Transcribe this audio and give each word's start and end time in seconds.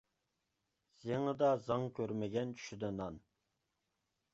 زېڭىدا 1.03 1.51
زاڭ 1.67 1.87
كۆرمىگەن، 2.01 2.59
چۈشىدە 2.59 2.95
نان. 3.01 3.23